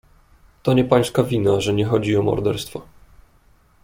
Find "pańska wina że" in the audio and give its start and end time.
0.85-1.73